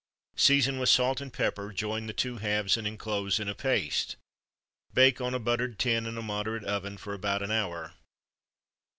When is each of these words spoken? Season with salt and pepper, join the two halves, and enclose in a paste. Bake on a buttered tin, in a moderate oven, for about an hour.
Season 0.35 0.79
with 0.79 0.89
salt 0.89 1.21
and 1.21 1.31
pepper, 1.31 1.71
join 1.71 2.07
the 2.07 2.11
two 2.13 2.37
halves, 2.37 2.75
and 2.75 2.87
enclose 2.87 3.39
in 3.39 3.47
a 3.47 3.53
paste. 3.53 4.15
Bake 4.95 5.21
on 5.21 5.35
a 5.35 5.39
buttered 5.39 5.77
tin, 5.77 6.07
in 6.07 6.17
a 6.17 6.23
moderate 6.23 6.63
oven, 6.63 6.97
for 6.97 7.13
about 7.13 7.43
an 7.43 7.51
hour. 7.51 7.93